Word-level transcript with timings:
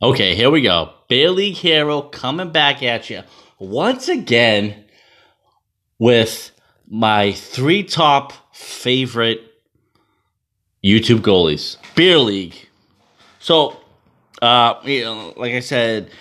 Okay, 0.00 0.36
here 0.36 0.48
we 0.48 0.62
go. 0.62 0.92
League 1.10 1.56
Hero 1.56 2.02
coming 2.02 2.52
back 2.52 2.84
at 2.84 3.10
you 3.10 3.24
once 3.58 4.08
again 4.08 4.84
with 5.98 6.52
my 6.88 7.32
three 7.32 7.82
top 7.82 8.32
favorite 8.54 9.40
YouTube 10.84 11.18
goalies. 11.18 11.78
Beer 11.96 12.18
League. 12.18 12.68
So, 13.40 13.76
uh, 14.40 14.74
you 14.84 15.02
know, 15.02 15.34
like 15.36 15.54
I 15.54 15.60
said, 15.60 16.12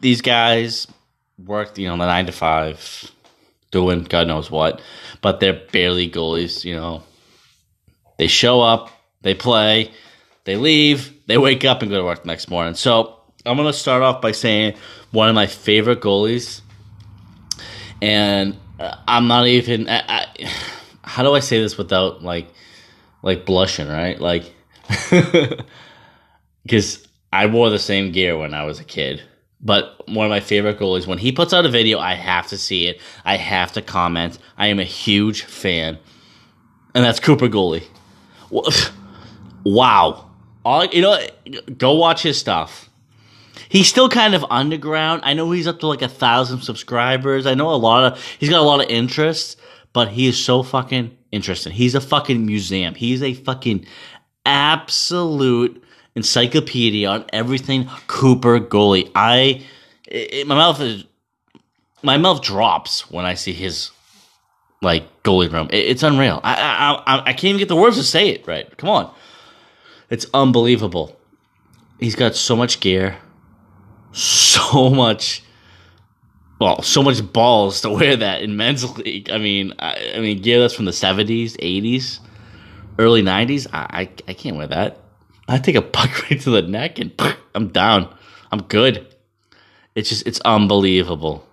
these 0.00 0.22
guys 0.22 0.86
work, 1.36 1.76
you 1.76 1.88
know, 1.88 1.98
the 1.98 2.06
nine 2.06 2.24
to 2.24 2.32
five, 2.32 3.12
doing 3.70 4.04
God 4.04 4.28
knows 4.28 4.50
what, 4.50 4.80
but 5.20 5.40
they're 5.40 5.60
barely 5.72 6.10
goalies, 6.10 6.64
you 6.64 6.74
know. 6.74 7.02
They 8.16 8.28
show 8.28 8.62
up, 8.62 8.88
they 9.20 9.34
play, 9.34 9.90
they 10.50 10.56
leave, 10.56 11.12
they 11.26 11.38
wake 11.38 11.64
up 11.64 11.80
and 11.82 11.90
go 11.92 11.98
to 11.98 12.04
work 12.04 12.22
the 12.22 12.26
next 12.26 12.50
morning. 12.50 12.74
So 12.74 13.20
I'm 13.46 13.56
gonna 13.56 13.72
start 13.72 14.02
off 14.02 14.20
by 14.20 14.32
saying 14.32 14.76
one 15.12 15.28
of 15.28 15.34
my 15.36 15.46
favorite 15.46 16.00
goalies, 16.00 16.60
and 18.02 18.56
uh, 18.80 18.96
I'm 19.06 19.28
not 19.28 19.46
even. 19.46 19.88
I, 19.88 20.02
I, 20.08 20.52
how 21.04 21.22
do 21.22 21.34
I 21.34 21.40
say 21.40 21.60
this 21.60 21.78
without 21.78 22.24
like, 22.24 22.48
like 23.22 23.46
blushing? 23.46 23.86
Right, 23.86 24.20
like, 24.20 24.52
because 26.64 27.06
I 27.32 27.46
wore 27.46 27.70
the 27.70 27.78
same 27.78 28.10
gear 28.10 28.36
when 28.36 28.52
I 28.52 28.64
was 28.64 28.80
a 28.80 28.84
kid. 28.84 29.22
But 29.62 30.08
one 30.08 30.26
of 30.26 30.30
my 30.30 30.40
favorite 30.40 30.78
goalies, 30.78 31.06
when 31.06 31.18
he 31.18 31.32
puts 31.32 31.52
out 31.52 31.66
a 31.66 31.68
video, 31.68 31.98
I 31.98 32.14
have 32.14 32.48
to 32.48 32.58
see 32.58 32.86
it. 32.86 33.00
I 33.24 33.36
have 33.36 33.72
to 33.72 33.82
comment. 33.82 34.38
I 34.56 34.68
am 34.68 34.80
a 34.80 34.84
huge 34.84 35.42
fan, 35.42 35.98
and 36.94 37.04
that's 37.04 37.20
Cooper 37.20 37.48
Goalie. 37.48 37.84
Wow, 39.62 40.29
all 40.64 40.84
you 40.86 41.02
know, 41.02 41.18
go 41.76 41.94
watch 41.94 42.22
his 42.22 42.38
stuff. 42.38 42.88
He's 43.68 43.88
still 43.88 44.08
kind 44.08 44.34
of 44.34 44.44
underground. 44.50 45.22
I 45.24 45.34
know 45.34 45.50
he's 45.50 45.66
up 45.66 45.80
to 45.80 45.86
like 45.86 46.02
a 46.02 46.08
thousand 46.08 46.62
subscribers. 46.62 47.46
I 47.46 47.54
know 47.54 47.70
a 47.70 47.76
lot 47.76 48.12
of 48.12 48.24
he's 48.38 48.50
got 48.50 48.60
a 48.60 48.64
lot 48.64 48.82
of 48.82 48.90
interest, 48.90 49.58
but 49.92 50.08
he 50.08 50.26
is 50.26 50.42
so 50.42 50.62
fucking 50.62 51.16
interesting. 51.30 51.72
He's 51.72 51.94
a 51.94 52.00
fucking 52.00 52.44
museum. 52.44 52.94
He's 52.94 53.22
a 53.22 53.34
fucking 53.34 53.86
absolute 54.44 55.82
encyclopedia 56.14 57.08
on 57.08 57.24
everything 57.32 57.88
Cooper 58.06 58.60
goalie. 58.60 59.10
I 59.14 59.64
it, 60.06 60.46
my 60.46 60.56
mouth 60.56 60.80
is 60.80 61.04
my 62.02 62.16
mouth 62.16 62.42
drops 62.42 63.10
when 63.10 63.24
I 63.24 63.34
see 63.34 63.52
his 63.52 63.90
like 64.82 65.22
goalie 65.22 65.52
room. 65.52 65.68
It, 65.70 65.86
it's 65.86 66.02
unreal. 66.02 66.40
I, 66.42 66.54
I 66.54 67.16
I 67.16 67.20
I 67.20 67.32
can't 67.32 67.44
even 67.44 67.58
get 67.58 67.68
the 67.68 67.76
words 67.76 67.96
to 67.96 68.02
say 68.02 68.28
it 68.30 68.46
right. 68.46 68.76
Come 68.76 68.90
on, 68.90 69.14
it's 70.10 70.26
unbelievable. 70.34 71.16
He's 71.98 72.14
got 72.16 72.34
so 72.34 72.56
much 72.56 72.80
gear, 72.80 73.16
so 74.12 74.90
much. 74.90 75.42
Well, 76.60 76.82
so 76.82 77.02
much 77.02 77.32
balls 77.32 77.80
to 77.82 77.90
wear 77.90 78.16
that 78.16 78.42
in 78.42 78.56
men's 78.56 78.98
league. 78.98 79.30
I 79.30 79.38
mean, 79.38 79.72
I, 79.78 80.12
I 80.16 80.20
mean, 80.20 80.42
gear 80.42 80.60
that's 80.60 80.74
from 80.74 80.84
the 80.84 80.92
seventies, 80.92 81.56
eighties, 81.60 82.20
early 82.98 83.22
nineties. 83.22 83.66
I, 83.72 83.86
I 83.90 84.00
I 84.28 84.34
can't 84.34 84.56
wear 84.56 84.66
that. 84.66 84.98
I 85.48 85.58
take 85.58 85.76
a 85.76 85.82
puck 85.82 86.22
right 86.30 86.40
to 86.40 86.50
the 86.50 86.62
neck 86.62 86.98
and 86.98 87.12
I'm 87.54 87.68
down. 87.68 88.14
I'm 88.52 88.62
good. 88.62 89.06
It's 89.94 90.08
just 90.08 90.26
it's 90.26 90.40
unbelievable. 90.40 91.46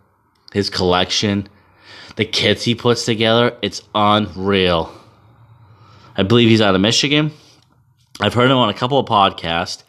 His 0.53 0.69
collection, 0.69 1.47
the 2.15 2.25
kits 2.25 2.63
he 2.63 2.75
puts 2.75 3.05
together, 3.05 3.55
it's 3.61 3.81
unreal. 3.93 4.91
I 6.15 6.23
believe 6.23 6.49
he's 6.49 6.61
out 6.61 6.73
of 6.73 6.81
Michigan. 6.81 7.31
I've 8.19 8.33
heard 8.33 8.49
him 8.49 8.57
on 8.57 8.69
a 8.69 8.73
couple 8.73 8.97
of 8.97 9.05
podcasts, 9.05 9.83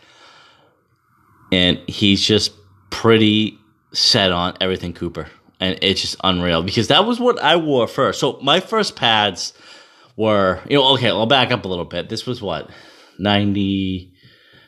and 1.51 1.79
he's 1.87 2.23
just 2.23 2.53
pretty 2.91 3.59
set 3.93 4.33
on 4.33 4.57
everything 4.61 4.93
Cooper. 4.93 5.29
And 5.61 5.79
it's 5.83 6.01
just 6.01 6.17
unreal 6.23 6.63
because 6.63 6.89
that 6.89 7.05
was 7.05 7.19
what 7.19 7.43
I 7.43 7.57
wore 7.57 7.89
first. 7.89 8.21
So 8.21 8.39
my 8.43 8.61
first 8.61 8.95
pads 8.95 9.53
were, 10.17 10.61
you 10.69 10.77
know, 10.77 10.95
okay, 10.95 11.09
I'll 11.09 11.27
back 11.27 11.51
up 11.51 11.65
a 11.65 11.69
little 11.69 11.85
bit. 11.85 12.09
This 12.09 12.27
was 12.27 12.41
what, 12.41 12.71
90, 13.19 14.13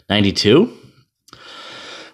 92? 0.08 0.76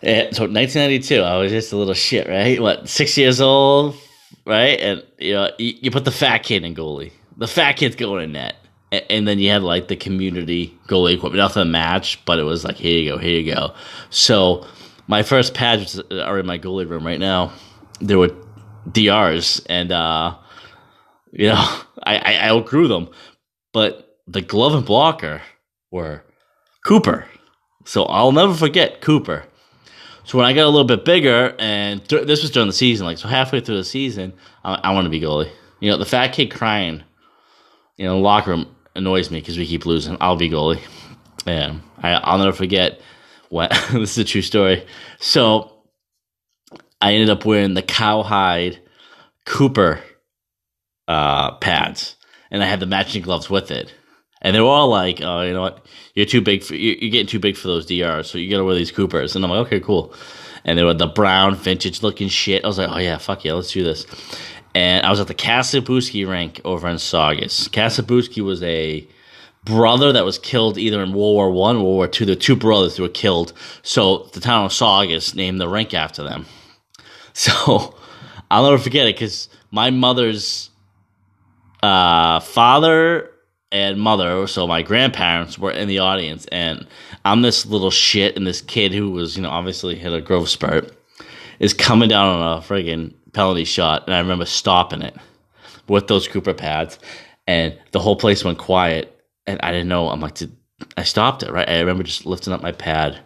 And 0.02 0.28
eh, 0.28 0.32
so 0.32 0.42
1992, 0.44 1.20
I 1.22 1.38
was 1.38 1.52
just 1.52 1.72
a 1.72 1.76
little 1.76 1.94
shit, 1.94 2.28
right? 2.28 2.60
What, 2.60 2.88
six 2.88 3.16
years 3.16 3.40
old, 3.40 3.96
right? 4.44 4.78
And 4.78 5.04
you 5.18 5.34
know, 5.34 5.50
you, 5.58 5.74
you 5.80 5.90
put 5.90 6.04
the 6.04 6.12
fat 6.12 6.38
kid 6.38 6.64
in 6.64 6.74
goalie. 6.74 7.12
The 7.38 7.48
fat 7.48 7.74
kid's 7.74 7.96
going 7.96 8.24
in 8.24 8.32
net. 8.32 8.56
And, 9.10 9.26
then 9.26 9.38
you 9.38 9.50
had 9.50 9.62
like 9.62 9.88
the 9.88 9.96
community 9.96 10.76
goalie 10.86 11.14
equipment, 11.14 11.38
nothing 11.38 11.70
match, 11.70 12.24
but 12.24 12.38
it 12.38 12.44
was 12.44 12.64
like, 12.64 12.76
here 12.76 12.98
you 12.98 13.10
go, 13.10 13.18
here 13.18 13.40
you 13.40 13.54
go. 13.54 13.74
So 14.10 14.66
my 15.08 15.22
first 15.22 15.54
pads 15.54 16.00
are 16.10 16.38
in 16.38 16.46
my 16.46 16.58
goalie 16.58 16.88
room 16.88 17.06
right 17.06 17.20
now. 17.20 17.52
There 18.00 18.18
were 18.18 18.30
DRs, 18.90 19.64
and 19.66 19.92
uh, 19.92 20.36
you 21.32 21.48
know, 21.48 21.54
I, 22.02 22.16
I, 22.18 22.48
outgrew 22.48 22.88
them. 22.88 23.08
But 23.72 24.18
the 24.26 24.40
glove 24.40 24.74
and 24.74 24.84
blocker 24.84 25.42
were 25.90 26.24
Cooper. 26.84 27.26
So 27.84 28.04
I'll 28.04 28.32
never 28.32 28.54
forget 28.54 29.00
Cooper. 29.00 29.44
So 30.24 30.38
when 30.38 30.46
I 30.46 30.52
got 30.52 30.64
a 30.64 30.70
little 30.70 30.86
bit 30.86 31.04
bigger, 31.04 31.54
and 31.58 32.06
th- 32.08 32.26
this 32.26 32.42
was 32.42 32.50
during 32.50 32.66
the 32.66 32.72
season, 32.72 33.06
like 33.06 33.18
so 33.18 33.28
halfway 33.28 33.60
through 33.60 33.76
the 33.76 33.84
season, 33.84 34.32
I, 34.64 34.74
I 34.74 34.92
want 34.92 35.04
to 35.06 35.10
be 35.10 35.20
goalie. 35.20 35.50
You 35.80 35.90
know, 35.90 35.98
the 35.98 36.04
fat 36.04 36.28
kid 36.32 36.50
crying, 36.50 37.02
you 37.96 38.06
know, 38.06 38.16
in 38.16 38.22
the 38.22 38.24
locker 38.24 38.50
room 38.50 38.75
annoys 38.96 39.30
me 39.30 39.40
because 39.40 39.58
we 39.58 39.66
keep 39.66 39.86
losing. 39.86 40.16
I'll 40.20 40.36
be 40.36 40.50
goalie, 40.50 40.80
and 41.46 41.82
I, 41.98 42.12
I'll 42.12 42.38
never 42.38 42.52
forget 42.52 43.00
what 43.48 43.70
this 43.92 44.12
is 44.12 44.18
a 44.18 44.24
true 44.24 44.42
story. 44.42 44.86
So 45.18 45.72
I 47.00 47.12
ended 47.12 47.30
up 47.30 47.44
wearing 47.44 47.74
the 47.74 47.82
cowhide 47.82 48.80
Cooper 49.44 50.00
uh, 51.08 51.52
pads, 51.56 52.16
and 52.50 52.62
I 52.62 52.66
had 52.66 52.80
the 52.80 52.86
matching 52.86 53.22
gloves 53.22 53.48
with 53.48 53.70
it. 53.70 53.94
And 54.42 54.54
they 54.54 54.60
were 54.60 54.66
all 54.66 54.88
like, 54.88 55.20
"Oh, 55.22 55.42
you 55.42 55.52
know 55.52 55.62
what? 55.62 55.86
You're 56.14 56.26
too 56.26 56.40
big 56.40 56.62
for 56.62 56.74
you're 56.74 57.10
getting 57.10 57.26
too 57.26 57.38
big 57.38 57.56
for 57.56 57.68
those 57.68 57.86
DRs, 57.86 58.30
so 58.30 58.38
you 58.38 58.50
got 58.50 58.58
to 58.58 58.64
wear 58.64 58.74
these 58.74 58.92
Coopers." 58.92 59.34
And 59.34 59.44
I'm 59.44 59.50
like, 59.50 59.66
"Okay, 59.66 59.80
cool." 59.80 60.14
And 60.64 60.76
they 60.76 60.82
were 60.82 60.94
the 60.94 61.06
brown 61.06 61.54
vintage 61.54 62.02
looking 62.02 62.28
shit. 62.28 62.64
I 62.64 62.66
was 62.66 62.78
like, 62.78 62.90
"Oh 62.90 62.98
yeah, 62.98 63.18
fuck 63.18 63.44
yeah, 63.44 63.54
let's 63.54 63.72
do 63.72 63.84
this." 63.84 64.06
And 64.76 65.06
I 65.06 65.10
was 65.10 65.20
at 65.20 65.26
the 65.26 65.34
Kasabuski 65.34 66.28
rink 66.28 66.60
over 66.62 66.87
in 66.87 66.98
Saugus. 66.98 67.66
Kasabuski 67.66 68.44
was 68.44 68.62
a 68.62 69.09
brother 69.64 70.12
that 70.12 70.26
was 70.26 70.38
killed 70.38 70.76
either 70.76 71.03
in 71.03 71.14
World 71.14 71.34
War 71.34 71.50
One, 71.50 71.76
World 71.76 71.97
War 71.97 72.06
Two. 72.06 72.26
The 72.26 72.37
two 72.37 72.56
brothers 72.56 72.94
who 72.94 73.03
were 73.03 73.09
killed, 73.09 73.54
so 73.82 74.28
the 74.34 74.41
town 74.41 74.66
of 74.66 74.75
Saugus 74.75 75.34
named 75.34 75.62
the 75.62 75.69
rink 75.69 75.94
after 75.94 76.22
them. 76.22 76.44
So 77.32 77.94
I'll 78.50 78.65
never 78.65 78.78
forget 78.78 79.06
it 79.06 79.15
because 79.15 79.50
my 79.70 79.91
mother's 79.91 80.70
uh, 81.82 82.41
father 82.41 83.31
and 83.70 84.00
mother, 84.00 84.47
so 84.47 84.66
my 84.66 84.81
grandparents 84.81 85.59
were 85.59 85.70
in 85.70 85.86
the 85.86 85.98
audience, 85.98 86.47
and 86.47 86.86
I'm 87.26 87.42
this 87.42 87.66
little 87.66 87.91
shit, 87.91 88.36
and 88.36 88.47
this 88.47 88.62
kid 88.62 88.94
who 88.94 89.10
was, 89.10 89.36
you 89.36 89.42
know, 89.42 89.50
obviously 89.50 89.97
hit 89.97 90.15
a 90.15 90.22
growth 90.22 90.48
spurt, 90.48 90.97
is 91.59 91.75
coming 91.75 92.09
down 92.09 92.41
on 92.41 92.56
a 92.56 92.60
friggin' 92.62 93.12
penalty 93.36 93.64
shot, 93.64 94.04
and 94.06 94.14
I 94.14 94.19
remember 94.19 94.47
stopping 94.47 95.02
it 95.02 95.14
with 95.88 96.08
those 96.08 96.26
Cooper 96.26 96.54
pads, 96.54 96.98
and 97.47 97.78
the 97.92 98.00
whole 98.00 98.16
place 98.16 98.42
went 98.42 98.58
quiet, 98.58 99.14
and 99.47 99.60
I 99.62 99.70
didn't 99.70 99.88
know. 99.88 100.08
I'm 100.08 100.20
like, 100.20 100.34
did 100.34 100.56
I 100.97 101.04
stopped 101.04 101.42
it 101.42 101.52
right? 101.52 101.69
I 101.69 101.80
remember 101.80 102.02
just 102.02 102.26
lifting 102.26 102.52
up 102.54 102.62
my 102.62 102.72
pad, 102.72 103.20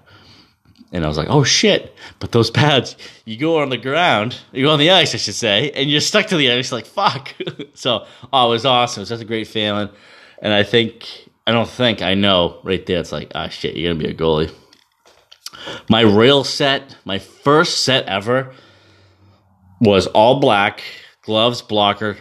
and 0.93 1.05
I 1.05 1.09
was 1.09 1.17
like, 1.17 1.29
oh 1.31 1.45
shit! 1.45 1.95
But 2.19 2.33
those 2.33 2.51
pads, 2.51 2.97
you 3.25 3.37
go 3.37 3.63
on 3.63 3.71
the 3.71 3.79
ground, 3.79 4.37
you 4.53 4.65
go 4.65 4.73
on 4.73 4.81
the 4.81 4.91
ice, 4.91 5.15
I 5.15 5.19
should 5.19 5.35
say, 5.35 5.71
and 5.71 5.89
you're 5.89 6.01
stuck 6.01 6.27
to 6.27 6.37
the 6.37 6.51
ice, 6.51 6.73
like 6.73 6.87
fuck. 6.87 7.33
so, 7.75 8.05
oh, 8.33 8.47
it 8.49 8.51
was 8.51 8.67
awesome. 8.67 9.01
It 9.01 9.03
was 9.03 9.09
such 9.11 9.21
a 9.21 9.25
great 9.25 9.47
feeling. 9.47 9.89
And 10.43 10.53
I 10.53 10.65
think, 10.65 11.07
I 11.47 11.53
don't 11.53 11.69
think, 11.69 12.03
I 12.03 12.15
know 12.15 12.59
right 12.65 12.85
there, 12.85 12.99
it's 12.99 13.13
like, 13.13 13.31
ah, 13.35 13.49
shit, 13.49 13.77
you're 13.77 13.93
to 13.93 13.99
be 13.99 14.11
a 14.11 14.15
goalie. 14.15 14.53
My 15.89 16.01
rail 16.01 16.43
set, 16.43 16.97
my 17.05 17.19
first 17.19 17.85
set 17.85 18.07
ever, 18.07 18.53
was 19.81 20.07
all 20.09 20.41
black, 20.41 20.83
gloves, 21.23 21.63
blocker, 21.63 22.19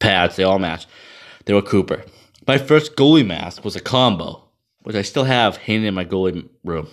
pads, 0.00 0.36
they 0.36 0.44
all 0.44 0.58
match. 0.58 0.86
They 1.44 1.54
were 1.54 1.62
Cooper. 1.62 2.04
My 2.46 2.58
first 2.58 2.96
goalie 2.96 3.26
mask 3.26 3.64
was 3.64 3.76
a 3.76 3.80
combo, 3.80 4.42
which 4.82 4.96
I 4.96 5.02
still 5.02 5.24
have 5.24 5.56
hanging 5.56 5.86
in 5.86 5.94
my 5.94 6.04
goalie 6.04 6.48
room. 6.64 6.88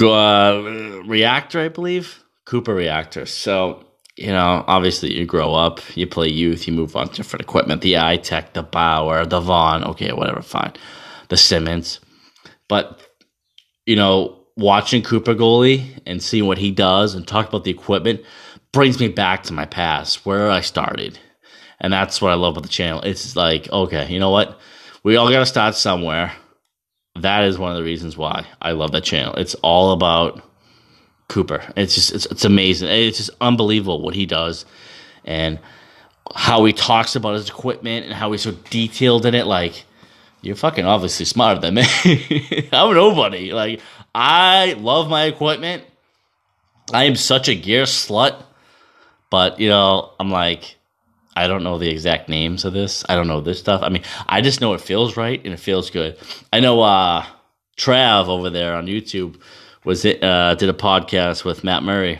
Uh, 0.00 1.02
reactor, 1.06 1.60
I 1.60 1.68
believe. 1.68 2.22
Cooper 2.44 2.74
reactor. 2.74 3.26
So 3.26 3.88
you 4.18 4.32
know, 4.32 4.64
obviously 4.66 5.16
you 5.16 5.24
grow 5.24 5.54
up, 5.54 5.80
you 5.96 6.06
play 6.06 6.28
youth, 6.28 6.66
you 6.66 6.74
move 6.74 6.96
on 6.96 7.08
to 7.08 7.14
different 7.14 7.42
equipment, 7.42 7.82
the 7.82 7.92
iTech, 7.92 8.52
the 8.52 8.64
Bauer, 8.64 9.24
the 9.24 9.40
Vaughn, 9.40 9.84
okay, 9.84 10.12
whatever, 10.12 10.42
fine. 10.42 10.72
The 11.28 11.36
Simmons. 11.36 12.00
But, 12.68 13.00
you 13.86 13.94
know, 13.94 14.37
watching 14.58 15.02
Cooper 15.02 15.34
goalie 15.34 16.00
and 16.04 16.22
seeing 16.22 16.46
what 16.46 16.58
he 16.58 16.70
does 16.70 17.14
and 17.14 17.26
talk 17.26 17.48
about 17.48 17.64
the 17.64 17.70
equipment 17.70 18.20
brings 18.72 19.00
me 19.00 19.08
back 19.08 19.44
to 19.44 19.52
my 19.52 19.64
past, 19.64 20.26
where 20.26 20.50
I 20.50 20.60
started. 20.60 21.18
And 21.80 21.92
that's 21.92 22.20
what 22.20 22.32
I 22.32 22.34
love 22.34 22.54
about 22.54 22.64
the 22.64 22.68
channel. 22.68 23.00
It's 23.02 23.36
like, 23.36 23.70
okay, 23.70 24.12
you 24.12 24.18
know 24.18 24.30
what? 24.30 24.58
We 25.04 25.16
all 25.16 25.30
got 25.30 25.38
to 25.38 25.46
start 25.46 25.76
somewhere. 25.76 26.32
that 27.20 27.44
is 27.44 27.58
one 27.58 27.70
of 27.70 27.76
the 27.76 27.84
reasons 27.84 28.16
why 28.16 28.46
I 28.60 28.72
love 28.72 28.92
that 28.92 29.04
channel. 29.04 29.34
It's 29.34 29.54
all 29.56 29.92
about 29.92 30.42
Cooper. 31.28 31.62
It's 31.76 31.94
just 31.94 32.12
it's, 32.12 32.26
it's 32.26 32.44
amazing. 32.44 32.88
It's 32.88 33.18
just 33.18 33.30
unbelievable 33.40 34.02
what 34.02 34.14
he 34.14 34.26
does 34.26 34.64
and 35.24 35.58
how 36.34 36.64
he 36.64 36.72
talks 36.72 37.16
about 37.16 37.34
his 37.34 37.48
equipment 37.48 38.06
and 38.06 38.14
how 38.14 38.32
he's 38.32 38.42
so 38.42 38.52
detailed 38.70 39.24
in 39.24 39.34
it. 39.34 39.46
Like 39.46 39.84
you're 40.42 40.56
fucking 40.56 40.84
obviously 40.84 41.24
smarter 41.26 41.60
than 41.60 41.74
me. 41.74 41.82
I'm 42.72 42.94
nobody. 42.94 43.52
Like 43.52 43.80
I 44.14 44.74
love 44.74 45.08
my 45.08 45.24
equipment. 45.24 45.84
I 46.92 47.04
am 47.04 47.16
such 47.16 47.48
a 47.48 47.54
gear 47.54 47.84
slut, 47.84 48.42
but 49.30 49.60
you 49.60 49.68
know 49.68 50.12
I'm 50.18 50.30
like 50.30 50.76
I 51.36 51.46
don't 51.46 51.62
know 51.62 51.78
the 51.78 51.90
exact 51.90 52.28
names 52.28 52.64
of 52.64 52.72
this. 52.72 53.04
I 53.08 53.14
don't 53.14 53.28
know 53.28 53.40
this 53.40 53.58
stuff. 53.58 53.82
I 53.82 53.90
mean, 53.90 54.02
I 54.26 54.40
just 54.40 54.60
know 54.60 54.74
it 54.74 54.80
feels 54.80 55.16
right 55.16 55.42
and 55.44 55.54
it 55.54 55.60
feels 55.60 55.90
good. 55.90 56.16
I 56.52 56.60
know 56.60 56.80
uh 56.82 57.24
Trav 57.76 58.26
over 58.26 58.50
there 58.50 58.74
on 58.74 58.86
YouTube 58.86 59.40
was 59.84 60.04
it 60.04 60.22
uh, 60.22 60.54
did 60.56 60.68
a 60.68 60.74
podcast 60.74 61.44
with 61.44 61.64
Matt 61.64 61.82
Murray, 61.82 62.18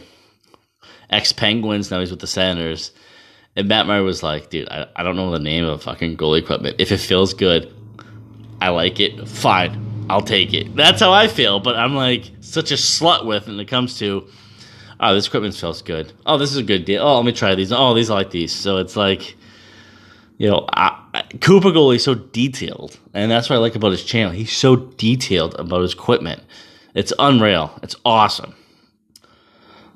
ex 1.11 1.33
Penguins. 1.33 1.91
Now 1.91 2.01
he's 2.01 2.11
with 2.11 2.21
the 2.21 2.27
Senators, 2.29 2.93
and 3.57 3.69
Matt 3.69 3.87
Murray 3.87 4.03
was 4.03 4.23
like, 4.23 4.51
"Dude, 4.51 4.69
I, 4.69 4.87
I 4.95 5.03
don't 5.03 5.17
know 5.17 5.31
the 5.33 5.41
name 5.41 5.65
of 5.65 5.83
fucking 5.83 6.17
goalie 6.17 6.39
equipment. 6.39 6.77
If 6.79 6.93
it 6.93 6.99
feels 6.99 7.35
good, 7.35 7.75
I 8.61 8.71
like 8.71 9.01
it. 9.01 9.29
Fine, 9.29 10.07
I'll 10.11 10.23
take 10.23 10.55
it. 10.55 10.75
That's 10.75 11.01
how 11.01 11.13
I 11.13 11.29
feel. 11.29 11.61
But 11.61 11.77
I'm 11.77 11.95
like 11.95 12.31
such 12.41 12.71
a 12.71 12.75
slut 12.75 13.25
with 13.25 13.47
when 13.47 13.59
it 13.61 13.67
comes 13.67 13.99
to 13.99 14.29
oh, 15.01 15.15
this 15.15 15.27
equipment 15.27 15.55
feels 15.55 15.83
good. 15.83 16.13
Oh, 16.27 16.39
this 16.39 16.51
is 16.51 16.57
a 16.57 16.63
good 16.63 16.85
deal. 16.85 17.03
Oh, 17.03 17.17
let 17.17 17.25
me 17.25 17.33
try 17.33 17.55
these. 17.55 17.73
Oh, 17.73 17.95
these 17.95 18.11
I 18.11 18.15
like 18.15 18.31
these. 18.31 18.55
So 18.55 18.79
it's 18.79 18.97
like, 18.97 19.37
you 20.39 20.49
know, 20.49 20.67
I, 20.73 21.01
I, 21.15 21.23
Cooper 21.41 21.73
is 21.93 22.05
so 22.05 22.15
detailed, 22.15 22.99
and 23.15 23.31
that's 23.31 23.49
what 23.49 23.57
I 23.57 23.61
like 23.61 23.77
about 23.77 23.93
his 23.93 24.05
channel. 24.05 24.33
He's 24.33 24.57
so 24.57 24.77
detailed 24.77 25.55
about 25.59 25.83
his 25.83 25.95
equipment. 25.95 26.43
It's 26.95 27.13
unreal. 27.19 27.79
It's 27.83 27.97
awesome. 28.05 28.55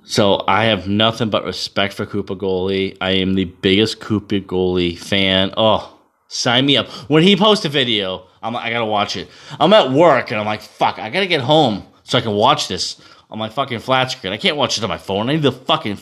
So 0.04 0.44
I 0.48 0.64
have 0.64 0.88
nothing 0.88 1.30
but 1.30 1.44
respect 1.44 1.94
for 1.94 2.06
Cooper 2.06 2.34
Goalie. 2.34 2.96
I 3.00 3.12
am 3.12 3.34
the 3.34 3.44
biggest 3.44 4.00
Cooper 4.00 4.40
Goalie 4.40 4.98
fan. 4.98 5.54
Oh, 5.56 6.00
sign 6.28 6.66
me 6.66 6.76
up. 6.76 6.88
When 7.08 7.22
he 7.22 7.36
posts 7.36 7.64
a 7.64 7.68
video, 7.68 8.26
I'm 8.42 8.56
I 8.56 8.70
gotta 8.70 8.84
watch 8.84 9.16
it. 9.16 9.28
I'm 9.58 9.72
at 9.72 9.90
work 9.90 10.30
and 10.30 10.40
I'm 10.40 10.46
like, 10.46 10.62
fuck, 10.62 10.98
I 10.98 11.10
gotta 11.10 11.26
get 11.26 11.40
home 11.40 11.84
so 12.04 12.18
I 12.18 12.20
can 12.20 12.32
watch 12.32 12.68
this 12.68 13.00
on 13.30 13.38
my 13.38 13.48
fucking 13.48 13.78
flat 13.78 14.10
screen. 14.10 14.32
I 14.32 14.36
can't 14.36 14.56
watch 14.56 14.76
it 14.76 14.84
on 14.84 14.90
my 14.90 14.98
phone. 14.98 15.30
I 15.30 15.34
need 15.34 15.42
the 15.42 15.52
fucking 15.52 15.98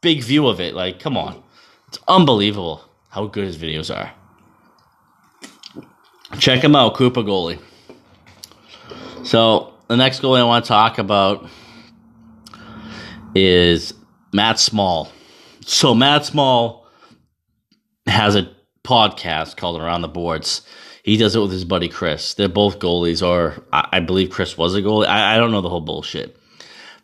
big 0.00 0.22
view 0.22 0.46
of 0.48 0.60
it. 0.60 0.74
Like, 0.74 1.00
come 1.00 1.16
on. 1.16 1.42
It's 1.88 1.98
unbelievable 2.08 2.84
how 3.10 3.26
good 3.26 3.44
his 3.44 3.56
videos 3.58 3.94
are. 3.94 4.12
Check 6.38 6.62
him 6.62 6.76
out, 6.76 6.94
Cooper 6.94 7.22
Goalie. 7.22 7.60
So, 9.24 9.74
the 9.88 9.96
next 9.96 10.22
goalie 10.22 10.38
I 10.38 10.44
want 10.44 10.64
to 10.64 10.68
talk 10.68 10.98
about 10.98 11.48
is 13.34 13.92
Matt 14.32 14.58
Small. 14.60 15.10
So, 15.66 15.94
Matt 15.94 16.24
Small 16.24 16.86
has 18.06 18.36
a 18.36 18.50
podcast 18.84 19.56
called 19.56 19.80
Around 19.80 20.02
the 20.02 20.08
Boards. 20.08 20.62
He 21.02 21.16
does 21.16 21.34
it 21.34 21.40
with 21.40 21.52
his 21.52 21.64
buddy 21.64 21.88
Chris. 21.88 22.34
They're 22.34 22.48
both 22.48 22.78
goalies, 22.78 23.26
or 23.26 23.62
I, 23.72 23.88
I 23.92 24.00
believe 24.00 24.30
Chris 24.30 24.58
was 24.58 24.74
a 24.74 24.82
goalie. 24.82 25.06
I, 25.06 25.34
I 25.34 25.38
don't 25.38 25.50
know 25.50 25.60
the 25.60 25.68
whole 25.68 25.80
bullshit. 25.80 26.36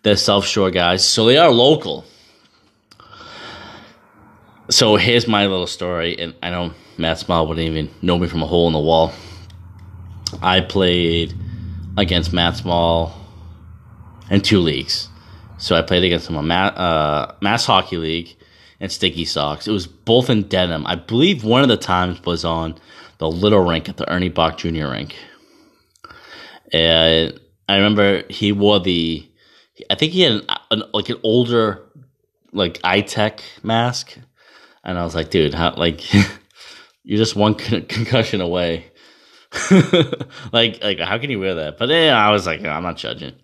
They're 0.03 0.17
South 0.17 0.45
Shore 0.45 0.71
guys, 0.71 1.07
so 1.07 1.25
they 1.25 1.39
are 1.39 1.51
local. 1.51 2.05
So 4.69 4.97
here's 4.97 5.27
my 5.27 5.47
little 5.47 5.67
story, 5.67 6.19
and 6.19 6.35
I 6.43 6.51
know 6.51 6.73
Matt 6.99 7.19
Small 7.19 7.47
wouldn't 7.47 7.67
even 7.67 7.91
know 8.03 8.19
me 8.19 8.29
from 8.29 8.43
a 8.43 8.47
hole 8.47 8.67
in 8.67 8.73
the 8.73 8.81
wall. 8.81 9.13
I 10.43 10.61
played 10.61 11.35
against 11.97 12.33
Matt 12.33 12.57
Small 12.57 13.15
in 14.31 14.41
two 14.41 14.61
leagues. 14.61 15.09
So 15.59 15.75
I 15.75 15.83
played 15.83 16.05
against 16.05 16.29
him 16.29 16.37
on 16.37 16.47
Mass, 16.47 16.77
uh, 16.77 17.35
Mass 17.41 17.65
Hockey 17.65 17.97
League 17.97 18.37
and 18.81 18.93
Stinky 18.93 19.25
Socks. 19.25 19.67
It 19.67 19.73
was 19.73 19.87
both 19.87 20.29
in 20.29 20.43
Dedham. 20.43 20.87
I 20.87 20.97
believe 20.97 21.45
one 21.45 21.63
of 21.63 21.69
the 21.69 21.77
times 21.77 22.23
was 22.25 22.45
on 22.45 22.77
the 23.19 23.31
little 23.31 23.61
rink 23.61 23.89
at 23.89 23.97
the 23.97 24.11
Ernie 24.11 24.29
Bach 24.29 24.59
Jr. 24.59 24.89
rink. 24.89 25.17
And 26.73 27.39
I 27.69 27.77
remember 27.77 28.23
he 28.29 28.53
wore 28.53 28.81
the, 28.81 29.29
I 29.91 29.95
think 29.95 30.13
he 30.13 30.23
had 30.23 30.33
an, 30.33 30.43
an 30.71 30.83
like 30.93 31.09
an 31.09 31.19
older, 31.23 31.83
like 32.53 32.81
iTech 32.83 33.41
mask, 33.63 34.17
and 34.85 34.99
I 34.99 35.05
was 35.05 35.15
like, 35.15 35.31
dude, 35.31 35.55
how 35.55 35.75
like 35.77 36.13
you're 37.05 37.19
just 37.19 37.37
one 37.37 37.55
con- 37.55 37.83
concussion 37.83 38.41
away. 38.41 38.91
like 40.53 40.83
like 40.83 40.99
how 41.01 41.19
can 41.19 41.31
you 41.31 41.39
wear 41.39 41.55
that? 41.57 41.79
But 41.79 41.89
yeah, 41.89 42.17
I 42.17 42.31
was 42.31 42.47
like, 42.47 42.63
oh, 42.65 42.69
I'm 42.69 42.83
not 42.83 42.97
judging. 42.97 43.35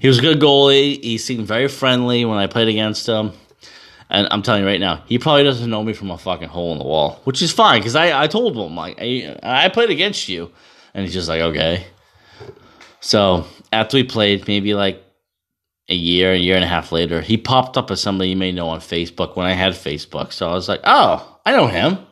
He 0.00 0.08
was 0.08 0.18
a 0.18 0.22
good 0.22 0.40
goalie. 0.40 1.02
He 1.02 1.18
seemed 1.18 1.46
very 1.46 1.68
friendly 1.68 2.24
when 2.24 2.38
I 2.38 2.46
played 2.46 2.68
against 2.68 3.06
him. 3.06 3.32
And 4.10 4.26
I'm 4.32 4.42
telling 4.42 4.62
you 4.62 4.66
right 4.66 4.80
now, 4.80 5.04
he 5.06 5.18
probably 5.18 5.44
doesn't 5.44 5.70
know 5.70 5.84
me 5.84 5.92
from 5.92 6.10
a 6.10 6.18
fucking 6.18 6.48
hole 6.48 6.72
in 6.72 6.78
the 6.78 6.84
wall, 6.84 7.20
which 7.24 7.40
is 7.42 7.52
fine 7.52 7.80
because 7.80 7.94
I, 7.94 8.24
I 8.24 8.26
told 8.26 8.56
him 8.56 8.74
like 8.74 8.98
I, 9.00 9.38
I 9.42 9.68
played 9.68 9.90
against 9.90 10.28
you, 10.28 10.50
and 10.92 11.04
he's 11.04 11.14
just 11.14 11.28
like 11.28 11.40
okay. 11.40 11.86
So 13.00 13.46
after 13.72 13.96
we 13.96 14.02
played, 14.02 14.48
maybe 14.48 14.74
like 14.74 15.02
a 15.88 15.94
year, 15.94 16.32
a 16.32 16.36
year 16.36 16.56
and 16.56 16.64
a 16.64 16.68
half 16.68 16.90
later, 16.90 17.20
he 17.20 17.36
popped 17.36 17.76
up 17.76 17.90
as 17.90 18.00
somebody 18.00 18.30
you 18.30 18.36
may 18.36 18.52
know 18.52 18.68
on 18.68 18.80
Facebook 18.80 19.36
when 19.36 19.46
I 19.46 19.52
had 19.52 19.72
Facebook. 19.72 20.32
So 20.32 20.48
I 20.48 20.54
was 20.54 20.68
like, 20.68 20.80
oh, 20.84 21.38
I 21.46 21.52
know 21.52 21.68
him. 21.68 21.94
I'm 21.94 22.06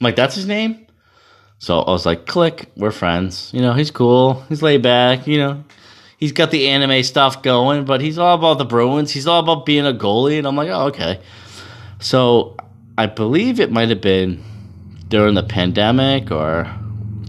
like, 0.00 0.16
that's 0.16 0.34
his 0.34 0.46
name. 0.46 0.86
So 1.58 1.80
I 1.80 1.90
was 1.90 2.04
like, 2.04 2.26
click, 2.26 2.70
we're 2.76 2.90
friends. 2.90 3.50
You 3.54 3.62
know, 3.62 3.72
he's 3.72 3.90
cool. 3.90 4.42
He's 4.50 4.62
laid 4.62 4.82
back. 4.82 5.26
You 5.26 5.38
know, 5.38 5.64
he's 6.16 6.32
got 6.32 6.50
the 6.50 6.68
anime 6.68 7.02
stuff 7.02 7.42
going, 7.42 7.84
but 7.84 8.00
he's 8.00 8.18
all 8.18 8.34
about 8.34 8.58
the 8.58 8.64
Bruins. 8.64 9.10
He's 9.10 9.26
all 9.26 9.40
about 9.40 9.66
being 9.66 9.86
a 9.86 9.92
goalie. 9.92 10.38
And 10.38 10.46
I'm 10.46 10.56
like, 10.56 10.68
oh, 10.68 10.86
okay. 10.86 11.20
So 12.00 12.56
I 12.96 13.06
believe 13.06 13.60
it 13.60 13.70
might 13.70 13.88
have 13.88 14.00
been 14.00 14.42
during 15.08 15.34
the 15.34 15.42
pandemic 15.42 16.30
or 16.30 16.72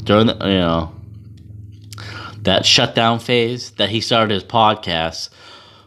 during 0.03 0.27
the, 0.27 0.33
you 0.33 0.59
know, 0.59 0.91
that 2.41 2.65
shutdown 2.65 3.19
phase 3.19 3.71
that 3.71 3.89
he 3.89 4.01
started 4.01 4.33
his 4.33 4.43
podcast 4.43 5.29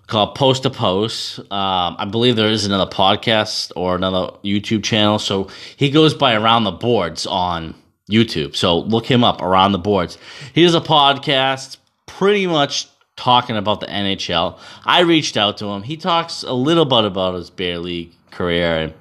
called 0.07 0.35
Post 0.35 0.65
to 0.65 0.71
Post. 0.71 1.39
Um, 1.39 1.97
I 1.99 2.07
believe 2.11 2.37
there 2.37 2.49
is 2.49 2.67
another 2.67 2.91
podcast 2.91 3.73
or 3.77 3.95
another 3.95 4.33
YouTube 4.45 4.83
channel. 4.83 5.19
So 5.19 5.49
he 5.77 5.91
goes 5.91 6.15
by 6.15 6.35
Around 6.35 6.65
the 6.65 6.73
Boards 6.73 7.27
on 7.27 7.75
YouTube. 8.11 8.57
So 8.57 8.81
look 8.81 9.07
him 9.07 9.23
up, 9.23 9.41
Around 9.43 9.73
the 9.73 9.79
Boards. 9.79 10.19
He 10.55 10.63
does 10.63 10.75
a 10.75 10.81
podcast 10.81 11.78
pretty 12.09 12.49
much 12.49 12.89
talking 13.17 13.57
about 13.57 13.81
the 13.81 13.87
NHL. 13.87 14.59
I 14.85 15.01
reached 15.01 15.37
out 15.37 15.59
to 15.59 15.67
him. 15.67 15.83
He 15.83 15.97
talks 15.97 16.43
a 16.43 16.53
little 16.53 16.85
bit 16.85 17.05
about 17.05 17.35
his 17.35 17.51
beer 17.51 17.79
league 17.79 18.13
career 18.31 18.79
and 18.79 18.95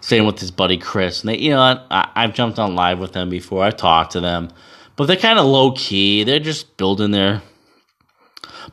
same 0.00 0.26
with 0.26 0.40
his 0.40 0.50
buddy 0.50 0.78
Chris. 0.78 1.20
And 1.20 1.30
they, 1.30 1.38
you 1.38 1.50
know, 1.50 1.60
I, 1.60 2.10
I've 2.14 2.34
jumped 2.34 2.58
on 2.58 2.74
live 2.74 2.98
with 2.98 3.12
them 3.12 3.28
before. 3.28 3.64
I've 3.64 3.76
talked 3.76 4.12
to 4.12 4.20
them, 4.20 4.50
but 4.96 5.06
they're 5.06 5.16
kind 5.16 5.38
of 5.38 5.46
low 5.46 5.72
key. 5.72 6.24
They're 6.24 6.38
just 6.38 6.76
building 6.76 7.10
their 7.10 7.42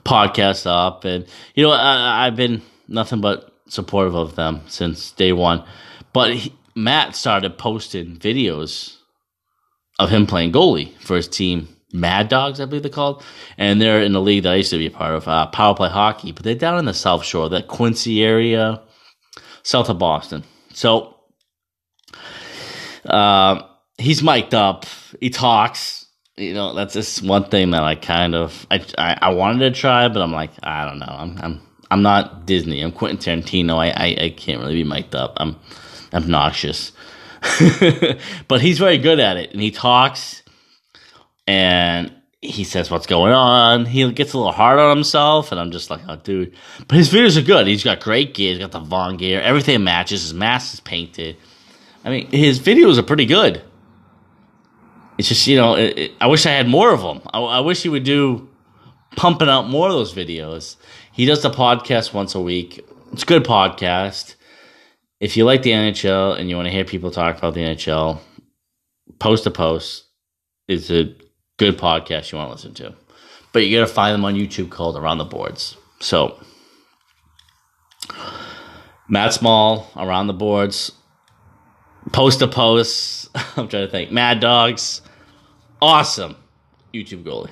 podcast 0.04 0.66
up, 0.68 1.04
and 1.04 1.26
you 1.56 1.64
know, 1.64 1.72
I, 1.72 2.26
I've 2.26 2.36
been 2.36 2.62
nothing 2.88 3.22
but 3.22 3.52
supportive 3.68 4.16
of 4.16 4.36
them 4.36 4.62
since 4.68 5.12
day 5.12 5.34
one. 5.34 5.64
But 6.14 6.36
he, 6.36 6.56
Matt 6.76 7.16
started 7.16 7.58
posting 7.58 8.18
videos 8.18 8.98
of 9.98 10.10
him 10.10 10.28
playing 10.28 10.52
goalie 10.52 10.96
for 11.00 11.16
his 11.16 11.28
team 11.28 11.75
Mad 11.96 12.30
Dogs, 12.30 12.60
I 12.60 12.66
believe 12.66 12.84
they're 12.84 12.92
called, 12.92 13.24
and 13.58 13.82
they're 13.82 14.02
in 14.02 14.14
the 14.14 14.22
league 14.22 14.44
that 14.44 14.54
I 14.54 14.56
used 14.56 14.72
to 14.72 14.78
be 14.78 14.88
a 14.88 14.92
part 14.92 15.16
of, 15.16 15.28
uh, 15.28 15.48
Power 15.48 15.76
Play 15.76 15.90
Hockey. 15.90 16.32
But 16.32 16.44
they're 16.44 16.56
down 16.56 16.78
in 16.78 16.86
the 16.86 16.94
South 16.94 17.24
Shore, 17.24 17.50
that 17.50 17.68
Quincy 17.68 18.24
area, 18.24 18.82
south 19.64 19.90
of 19.90 19.98
Boston. 19.98 20.44
So 20.74 21.16
uh, 23.06 23.62
he's 23.98 24.24
mic'd 24.24 24.54
up. 24.54 24.86
He 25.20 25.30
talks. 25.30 26.06
You 26.38 26.54
know, 26.54 26.74
that's 26.74 26.94
just 26.94 27.24
one 27.24 27.46
thing 27.46 27.72
that 27.72 27.84
I 27.84 27.96
kind 27.96 28.36
of 28.36 28.68
I, 28.70 28.86
I, 28.98 29.18
I 29.22 29.30
wanted 29.34 29.74
to 29.74 29.80
try, 29.80 30.10
but 30.10 30.22
I'm 30.22 30.34
like 30.34 30.52
I 30.62 30.86
don't 30.86 31.00
know. 31.00 31.16
I'm 31.18 31.38
I'm 31.42 31.62
I'm 31.90 32.02
not 32.02 32.46
Disney. 32.46 32.82
I'm 32.82 32.92
Quentin 32.92 33.42
Tarantino. 33.42 33.78
I 33.78 33.90
I, 33.90 34.26
I 34.26 34.30
can't 34.36 34.60
really 34.60 34.76
be 34.76 34.84
mic'd 34.84 35.16
up. 35.16 35.34
I'm 35.38 35.56
obnoxious. 36.14 36.92
but 38.48 38.60
he's 38.60 38.80
very 38.80 38.98
good 38.98 39.20
at 39.20 39.38
it, 39.38 39.52
and 39.54 39.62
he 39.62 39.72
talks 39.72 40.42
and 41.48 42.12
he 42.42 42.64
says 42.64 42.92
what's 42.92 43.08
going 43.08 43.34
on. 43.34 43.86
He 43.86 44.10
gets 44.12 44.34
a 44.34 44.38
little 44.38 44.52
hard 44.52 44.80
on 44.80 44.96
himself, 44.96 45.52
and 45.52 45.60
I'm 45.60 45.72
just 45.72 45.90
like, 45.90 46.02
oh, 46.08 46.16
dude. 46.18 46.56
But 46.88 46.98
his 46.98 47.12
videos 47.12 47.38
are 47.38 47.46
good. 47.46 47.68
He's 47.68 47.84
got 47.84 48.00
great 48.00 48.34
gear. 48.34 48.52
He's 48.52 48.60
got 48.60 48.72
the 48.72 48.80
Vaughn 48.80 49.18
gear. 49.18 49.42
Everything 49.42 49.84
matches. 49.84 50.22
His 50.22 50.34
mask 50.34 50.74
is 50.74 50.80
painted. 50.80 51.38
I 52.04 52.10
mean, 52.10 52.28
his 52.32 52.60
videos 52.60 52.98
are 52.98 53.04
pretty 53.04 53.26
good. 53.26 53.64
It's 55.18 55.30
just 55.30 55.48
you 55.48 55.56
know, 55.56 55.76
it, 55.76 55.98
it, 55.98 56.12
I 56.20 56.28
wish 56.28 56.46
I 56.46 56.52
had 56.52 56.68
more 56.68 56.94
of 56.94 57.02
them. 57.02 57.22
I, 57.34 57.40
I 57.40 57.60
wish 57.62 57.82
he 57.82 57.90
would 57.90 58.04
do 58.04 58.50
pumping 59.16 59.50
out 59.50 59.70
more 59.70 59.88
of 59.88 59.94
those 59.94 60.14
videos. 60.14 60.76
He 61.12 61.26
does 61.26 61.42
the 61.42 61.50
podcast 61.50 62.14
once 62.14 62.36
a 62.36 62.42
week. 62.42 62.86
It's 63.14 63.24
a 63.24 63.26
good 63.26 63.46
podcast. 63.46 64.36
If 65.22 65.38
you 65.38 65.46
like 65.46 65.64
the 65.64 65.72
NHL 65.72 66.38
and 66.38 66.50
you 66.50 66.58
want 66.58 66.68
to 66.68 66.72
hear 66.72 66.84
people 66.84 67.10
talk 67.10 67.38
about 67.38 67.54
the 67.54 67.62
NHL, 67.62 68.20
post 69.20 69.46
to 69.46 69.52
post 69.52 70.04
is 70.68 70.92
a 70.92 71.16
good 71.58 71.78
podcast 71.78 72.32
you 72.32 72.38
want 72.38 72.50
to 72.50 72.54
listen 72.54 72.74
to. 72.76 72.96
But 73.54 73.66
you 73.66 73.78
got 73.78 73.88
to 73.88 73.94
find 73.94 74.14
them 74.14 74.26
on 74.26 74.36
YouTube 74.36 74.70
called 74.70 74.98
Around 74.98 75.20
the 75.20 75.26
Boards. 75.26 75.78
So, 76.00 76.40
Matt 79.08 79.34
Small, 79.34 79.90
Around 79.96 80.28
the 80.28 80.34
Boards, 80.34 80.92
Post 82.12 82.40
to 82.40 82.48
Post. 82.48 83.30
I'm 83.58 83.68
trying 83.68 83.86
to 83.86 83.90
think. 83.90 84.12
Mad 84.12 84.40
Dogs. 84.40 85.02
Awesome 85.82 86.36
YouTube 86.94 87.24
goalie. 87.24 87.52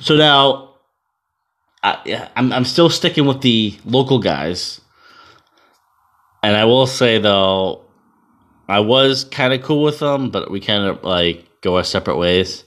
So 0.00 0.16
now, 0.16 0.74
I, 1.82 2.28
I'm, 2.34 2.52
I'm 2.52 2.64
still 2.64 2.90
sticking 2.90 3.26
with 3.26 3.42
the 3.42 3.76
local 3.84 4.18
guys. 4.18 4.80
And 6.42 6.56
I 6.56 6.64
will 6.64 6.86
say, 6.86 7.18
though, 7.18 7.84
I 8.68 8.80
was 8.80 9.24
kind 9.24 9.52
of 9.52 9.62
cool 9.62 9.82
with 9.82 9.98
them, 9.98 10.30
but 10.30 10.50
we 10.50 10.60
kind 10.60 10.84
of 10.84 11.04
like 11.04 11.46
go 11.60 11.76
our 11.76 11.84
separate 11.84 12.16
ways 12.16 12.64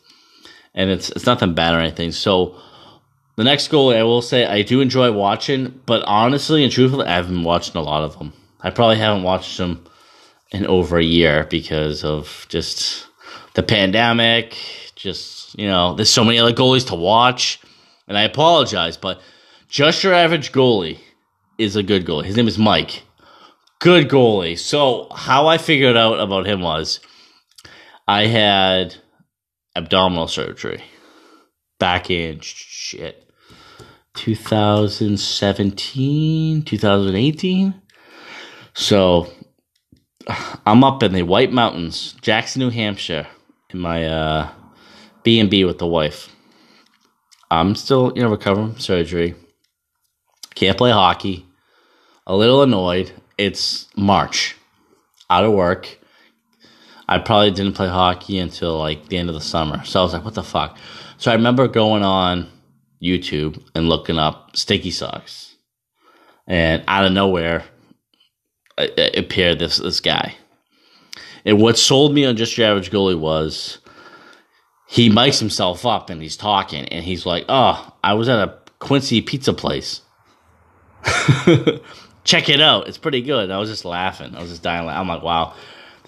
and 0.74 0.90
it's 0.90 1.10
it's 1.12 1.26
nothing 1.26 1.54
bad 1.54 1.76
or 1.76 1.80
anything. 1.80 2.12
So 2.12 2.56
the 3.36 3.44
next 3.44 3.70
goal, 3.70 3.94
I 3.94 4.04
will 4.04 4.22
say, 4.22 4.46
I 4.46 4.64
do 4.64 4.82
enjoy 4.82 5.12
watching, 5.12 5.82
but 5.86 6.04
honestly 6.04 6.64
and 6.64 6.72
truthfully, 6.72 7.06
I 7.06 7.16
haven't 7.16 7.44
watching 7.44 7.78
a 7.78 7.82
lot 7.82 8.04
of 8.04 8.18
them. 8.18 8.34
I 8.62 8.70
probably 8.70 8.98
haven't 8.98 9.24
watched 9.24 9.58
them 9.58 9.86
in 10.52 10.66
over 10.66 10.98
a 10.98 11.04
year 11.04 11.48
because 11.50 12.04
of 12.04 12.46
just 12.50 13.08
the 13.54 13.64
pandemic. 13.64 14.58
Just 14.96 15.58
you 15.58 15.68
know, 15.68 15.94
there's 15.94 16.10
so 16.10 16.24
many 16.24 16.38
other 16.38 16.54
goalies 16.54 16.88
to 16.88 16.96
watch, 16.96 17.60
and 18.08 18.18
I 18.18 18.24
apologize, 18.24 18.98
but 18.98 19.22
just 19.70 20.04
your 20.04 20.14
average 20.14 20.52
goalie 20.52 21.00
is 21.58 21.76
a 21.76 21.84
good 21.84 22.06
goalie. 22.06 22.26
His 22.26 22.36
name 22.36 22.48
is 22.48 22.58
Mike. 22.58 23.04
Good 23.80 24.10
goalie. 24.10 24.58
So 24.60 25.08
how 25.16 25.48
I 25.48 25.58
figured 25.58 25.96
out 25.96 26.20
about 26.20 26.46
him 26.46 26.62
was 26.62 27.00
I 28.08 28.26
had 28.26 28.96
abdominal 29.76 30.28
surgery 30.28 30.84
back 31.80 32.10
in 32.10 32.40
shit 32.42 33.30
2017 34.16 36.64
2018 36.64 37.82
so 38.74 39.32
i'm 40.66 40.84
up 40.84 41.04
in 41.04 41.14
the 41.14 41.22
white 41.24 41.52
mountains 41.52 42.16
jackson 42.22 42.62
new 42.62 42.70
hampshire 42.70 43.28
in 43.72 43.80
my 43.80 44.06
uh, 44.06 44.50
b&b 45.24 45.66
with 45.66 45.78
the 45.78 45.88
wife. 45.88 46.36
I'm 47.52 47.76
still 47.76 48.12
you 48.16 48.24
know 48.24 48.30
recovering 48.30 48.72
from 48.72 48.80
surgery. 48.80 49.36
Can't 50.56 50.78
play 50.78 50.92
hockey. 50.92 51.46
A 52.28 52.36
little 52.36 52.62
annoyed. 52.62 53.12
It's 53.38 53.88
march. 53.96 54.56
Out 55.30 55.44
of 55.44 55.54
work 55.54 55.99
I 57.10 57.18
probably 57.18 57.50
didn't 57.50 57.74
play 57.74 57.88
hockey 57.88 58.38
until 58.38 58.78
like 58.78 59.10
the 59.10 59.18
end 59.18 59.30
of 59.30 59.36
the 59.36 59.42
summer. 59.42 59.84
So 59.84 60.00
I 60.00 60.04
was 60.04 60.14
like, 60.14 60.24
what 60.24 60.36
the 60.36 60.44
fuck? 60.44 60.78
So 61.18 61.32
I 61.32 61.34
remember 61.34 61.68
going 61.68 62.04
on 62.04 62.48
YouTube 63.02 63.68
and 63.74 63.90
looking 63.90 64.20
up 64.20 64.56
stinky 64.56 64.92
socks. 64.92 65.56
And 66.46 66.84
out 66.88 67.06
of 67.06 67.12
nowhere, 67.12 67.64
it 68.78 69.18
appeared 69.18 69.58
this 69.58 69.78
this 69.78 70.00
guy. 70.00 70.36
And 71.46 71.60
what 71.60 71.80
sold 71.80 72.14
me 72.14 72.26
on 72.26 72.36
just 72.36 72.56
your 72.56 72.68
average 72.68 72.92
goalie 72.92 73.20
was 73.20 73.80
he 74.88 75.10
mics 75.10 75.40
himself 75.40 75.88
up 75.88 76.12
and 76.12 76.22
he's 76.22 76.38
talking 76.38 76.86
and 76.90 77.04
he's 77.04 77.26
like, 77.26 77.46
"Oh, 77.50 77.92
I 78.04 78.14
was 78.14 78.30
at 78.30 78.48
a 78.48 78.56
Quincy 78.78 79.22
pizza 79.22 79.54
place. 79.54 80.02
Check 82.24 82.50
it 82.50 82.62
out. 82.62 82.88
It's 82.88 83.00
pretty 83.00 83.22
good." 83.24 83.50
I 83.50 83.58
was 83.58 83.70
just 83.70 83.86
laughing. 83.86 84.36
I 84.36 84.42
was 84.42 84.52
just 84.52 84.62
dying. 84.64 84.88
I'm 84.88 85.08
like, 85.08 85.24
"Wow." 85.24 85.56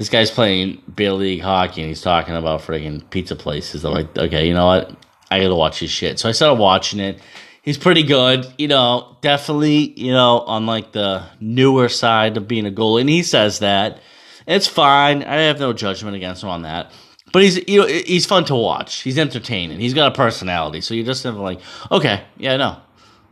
This 0.01 0.09
guy's 0.09 0.31
playing 0.31 0.81
beer 0.95 1.13
league 1.13 1.41
hockey 1.41 1.79
and 1.81 1.87
he's 1.87 2.01
talking 2.01 2.33
about 2.33 2.61
freaking 2.61 3.07
pizza 3.11 3.35
places. 3.35 3.85
I'm 3.85 3.93
like, 3.93 4.17
okay, 4.17 4.47
you 4.47 4.53
know 4.55 4.65
what? 4.65 4.89
I 5.29 5.39
gotta 5.39 5.53
watch 5.53 5.77
his 5.77 5.91
shit. 5.91 6.17
So 6.17 6.27
I 6.27 6.31
started 6.31 6.59
watching 6.59 6.99
it. 6.99 7.21
He's 7.61 7.77
pretty 7.77 8.01
good, 8.01 8.51
you 8.57 8.67
know, 8.67 9.15
definitely, 9.21 9.93
you 9.95 10.11
know, 10.11 10.39
on 10.39 10.65
like 10.65 10.91
the 10.93 11.25
newer 11.39 11.87
side 11.87 12.35
of 12.35 12.47
being 12.47 12.65
a 12.65 12.71
goalie. 12.71 13.01
And 13.01 13.11
he 13.11 13.21
says 13.21 13.59
that. 13.59 13.99
It's 14.47 14.65
fine. 14.65 15.21
I 15.21 15.35
have 15.41 15.59
no 15.59 15.71
judgment 15.71 16.15
against 16.15 16.41
him 16.41 16.49
on 16.49 16.63
that. 16.63 16.91
But 17.31 17.43
he's 17.43 17.69
you 17.69 17.81
know, 17.81 17.85
he's 17.85 18.25
fun 18.25 18.43
to 18.45 18.55
watch. 18.55 19.01
He's 19.01 19.19
entertaining. 19.19 19.79
He's 19.79 19.93
got 19.93 20.11
a 20.11 20.15
personality. 20.15 20.81
So 20.81 20.95
you're 20.95 21.05
just 21.05 21.21
have 21.25 21.37
like, 21.37 21.59
okay, 21.91 22.23
yeah, 22.37 22.57
no. 22.57 22.77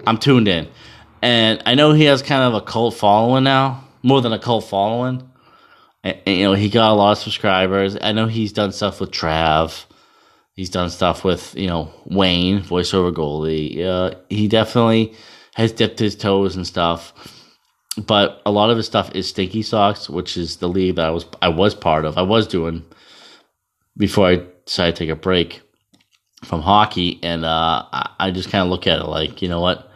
I'm 0.06 0.20
tuned 0.20 0.48
in. 0.48 0.68
And 1.24 1.64
I 1.66 1.74
know 1.74 1.94
he 1.94 2.04
has 2.04 2.22
kind 2.22 2.44
of 2.44 2.54
a 2.54 2.64
cult 2.64 2.94
following 2.94 3.44
now, 3.44 3.86
more 4.04 4.22
than 4.22 4.34
a 4.34 4.40
cult 4.40 4.66
following. 4.66 5.28
And, 6.04 6.18
you 6.26 6.44
know, 6.44 6.54
he 6.54 6.70
got 6.70 6.92
a 6.92 6.94
lot 6.94 7.12
of 7.14 7.18
subscribers. 7.18 7.98
I 8.02 8.12
know 8.12 8.28
he's 8.28 8.54
done 8.54 8.72
stuff 8.72 9.00
with 9.00 9.12
Trav. 9.12 9.86
He's 10.54 10.70
done 10.70 10.90
stuff 10.90 11.24
with, 11.24 11.56
you 11.56 11.68
know, 11.68 11.94
Wayne, 12.06 12.62
voiceover 12.62 13.14
goalie. 13.14 13.86
Uh, 13.86 14.16
he 14.30 14.48
definitely 14.48 15.14
has 15.56 15.72
dipped 15.72 16.00
his 16.00 16.16
toes 16.16 16.56
and 16.56 16.68
stuff. 16.68 17.14
But 17.98 18.42
a 18.46 18.52
lot 18.52 18.70
of 18.70 18.78
his 18.78 18.86
stuff 18.86 19.14
is 19.14 19.28
Stinky 19.28 19.62
Socks, 19.62 20.10
which 20.10 20.38
is 20.38 20.58
the 20.58 20.70
league 20.70 20.96
that 20.96 21.08
I 21.08 21.10
was 21.10 21.26
I 21.42 21.50
was 21.50 21.76
part 21.76 22.06
of. 22.06 22.18
I 22.18 22.22
was 22.22 22.48
doing 22.48 22.86
before 23.98 24.28
I 24.28 24.44
decided 24.66 24.96
to 24.96 25.00
take 25.00 25.10
a 25.10 25.16
break 25.16 25.62
from 26.46 26.62
hockey, 26.62 27.20
and 27.24 27.44
uh, 27.44 27.86
I, 27.92 28.10
I 28.20 28.32
just 28.32 28.50
kind 28.50 28.64
of 28.64 28.70
look 28.70 28.88
at 28.88 29.00
it 29.00 29.06
like, 29.06 29.42
you 29.42 29.50
know 29.50 29.60
what? 29.60 29.89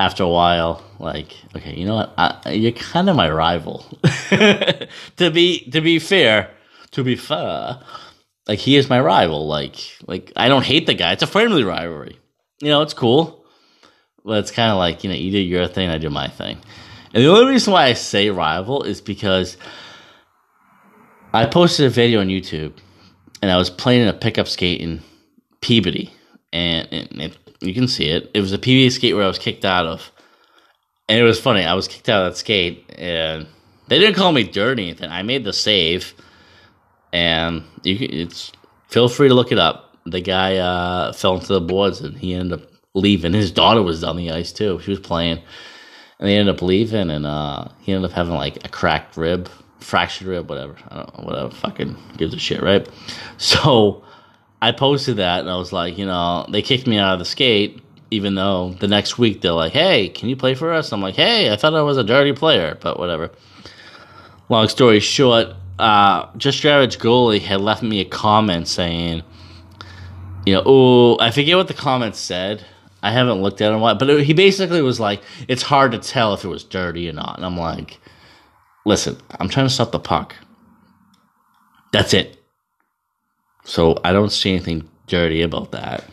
After 0.00 0.24
a 0.24 0.28
while, 0.28 0.82
like, 0.98 1.34
okay, 1.56 1.74
you 1.74 1.86
know 1.86 1.94
what? 1.94 2.14
I, 2.18 2.52
you're 2.52 2.72
kind 2.72 3.08
of 3.08 3.16
my 3.16 3.30
rival. 3.30 3.86
to 4.30 5.30
be 5.32 5.70
to 5.70 5.80
be 5.80 5.98
fair, 5.98 6.50
to 6.92 7.04
be 7.04 7.16
fair, 7.16 7.80
like 8.48 8.58
he 8.58 8.76
is 8.76 8.88
my 8.88 9.00
rival. 9.00 9.46
Like 9.46 9.76
like 10.06 10.32
I 10.36 10.48
don't 10.48 10.64
hate 10.64 10.86
the 10.86 10.94
guy. 10.94 11.12
It's 11.12 11.22
a 11.22 11.28
friendly 11.28 11.64
rivalry. 11.64 12.18
You 12.60 12.68
know, 12.68 12.82
it's 12.82 12.94
cool. 12.94 13.44
But 14.24 14.38
it's 14.38 14.50
kind 14.50 14.70
of 14.70 14.78
like 14.78 15.04
you 15.04 15.10
know, 15.10 15.16
you 15.16 15.30
do 15.30 15.38
your 15.38 15.68
thing, 15.68 15.90
I 15.90 15.98
do 15.98 16.10
my 16.10 16.28
thing. 16.28 16.58
And 17.12 17.22
the 17.22 17.28
only 17.28 17.52
reason 17.52 17.72
why 17.72 17.84
I 17.84 17.92
say 17.92 18.30
rival 18.30 18.82
is 18.82 19.00
because 19.00 19.56
I 21.32 21.46
posted 21.46 21.86
a 21.86 21.90
video 21.90 22.20
on 22.20 22.28
YouTube, 22.28 22.72
and 23.42 23.50
I 23.50 23.56
was 23.56 23.70
playing 23.70 24.08
a 24.08 24.12
pickup 24.12 24.48
skate 24.48 24.80
in 24.80 25.02
Peabody, 25.60 26.12
and, 26.52 26.88
and 26.90 27.20
it 27.20 27.43
you 27.64 27.74
can 27.74 27.88
see 27.88 28.08
it. 28.08 28.30
It 28.34 28.40
was 28.40 28.52
a 28.52 28.58
PBA 28.58 28.92
skate 28.92 29.14
where 29.14 29.24
I 29.24 29.28
was 29.28 29.38
kicked 29.38 29.64
out 29.64 29.86
of. 29.86 30.10
And 31.08 31.18
it 31.18 31.22
was 31.22 31.40
funny. 31.40 31.64
I 31.64 31.74
was 31.74 31.88
kicked 31.88 32.08
out 32.08 32.24
of 32.24 32.32
that 32.32 32.38
skate, 32.38 32.90
and 32.96 33.46
they 33.88 33.98
didn't 33.98 34.16
call 34.16 34.32
me 34.32 34.44
dirty 34.44 34.82
or 34.82 34.86
anything. 34.86 35.10
I 35.10 35.22
made 35.22 35.44
the 35.44 35.52
save, 35.52 36.14
and 37.12 37.64
you 37.82 37.98
can, 37.98 38.10
it's 38.10 38.52
feel 38.88 39.08
free 39.08 39.28
to 39.28 39.34
look 39.34 39.52
it 39.52 39.58
up. 39.58 39.98
The 40.06 40.20
guy 40.20 40.56
uh, 40.56 41.12
fell 41.12 41.34
into 41.34 41.52
the 41.52 41.60
boards, 41.60 42.00
and 42.00 42.16
he 42.16 42.34
ended 42.34 42.60
up 42.60 42.70
leaving. 42.94 43.34
His 43.34 43.50
daughter 43.50 43.82
was 43.82 44.02
on 44.02 44.16
the 44.16 44.30
ice 44.30 44.50
too. 44.50 44.80
She 44.80 44.90
was 44.90 45.00
playing, 45.00 45.42
and 46.18 46.28
they 46.28 46.36
ended 46.36 46.54
up 46.54 46.62
leaving, 46.62 47.10
and 47.10 47.26
uh, 47.26 47.68
he 47.80 47.92
ended 47.92 48.10
up 48.10 48.16
having 48.16 48.34
like 48.34 48.64
a 48.64 48.70
cracked 48.70 49.18
rib, 49.18 49.50
fractured 49.80 50.26
rib, 50.28 50.48
whatever. 50.48 50.76
I 50.88 50.96
don't 50.96 51.18
know, 51.18 51.24
whatever. 51.24 51.50
Fucking 51.50 51.96
gives 52.16 52.32
a 52.32 52.38
shit, 52.38 52.62
right? 52.62 52.88
So 53.36 54.04
I 54.64 54.72
posted 54.72 55.18
that 55.18 55.40
and 55.40 55.50
I 55.50 55.56
was 55.56 55.74
like, 55.74 55.98
you 55.98 56.06
know, 56.06 56.46
they 56.48 56.62
kicked 56.62 56.86
me 56.86 56.96
out 56.96 57.12
of 57.12 57.18
the 57.18 57.26
skate, 57.26 57.82
even 58.10 58.34
though 58.34 58.70
the 58.80 58.88
next 58.88 59.18
week 59.18 59.42
they're 59.42 59.52
like, 59.52 59.74
hey, 59.74 60.08
can 60.08 60.30
you 60.30 60.36
play 60.36 60.54
for 60.54 60.72
us? 60.72 60.90
I'm 60.90 61.02
like, 61.02 61.16
hey, 61.16 61.52
I 61.52 61.56
thought 61.56 61.74
I 61.74 61.82
was 61.82 61.98
a 61.98 62.02
dirty 62.02 62.32
player, 62.32 62.78
but 62.80 62.98
whatever. 62.98 63.30
Long 64.48 64.68
story 64.68 65.00
short, 65.00 65.48
uh, 65.78 66.30
just 66.38 66.64
average 66.64 66.98
goalie 66.98 67.42
had 67.42 67.60
left 67.60 67.82
me 67.82 68.00
a 68.00 68.06
comment 68.06 68.66
saying, 68.66 69.22
you 70.46 70.54
know, 70.54 70.62
oh, 70.64 71.18
I 71.20 71.30
forget 71.30 71.58
what 71.58 71.68
the 71.68 71.74
comment 71.74 72.16
said. 72.16 72.64
I 73.02 73.12
haven't 73.12 73.42
looked 73.42 73.60
at 73.60 73.66
it 73.66 73.74
in 73.74 73.74
a 73.74 73.78
while, 73.82 73.96
but 73.96 74.08
it, 74.08 74.24
he 74.24 74.32
basically 74.32 74.80
was 74.80 74.98
like, 74.98 75.20
it's 75.46 75.62
hard 75.62 75.92
to 75.92 75.98
tell 75.98 76.32
if 76.32 76.42
it 76.42 76.48
was 76.48 76.64
dirty 76.64 77.06
or 77.06 77.12
not. 77.12 77.36
And 77.36 77.44
I'm 77.44 77.58
like, 77.58 78.00
listen, 78.86 79.18
I'm 79.38 79.50
trying 79.50 79.66
to 79.66 79.72
stop 79.74 79.92
the 79.92 79.98
puck. 79.98 80.34
That's 81.92 82.14
it. 82.14 82.42
So 83.64 83.98
I 84.04 84.12
don't 84.12 84.30
see 84.30 84.52
anything 84.52 84.88
dirty 85.06 85.42
about 85.42 85.72
that. 85.72 86.04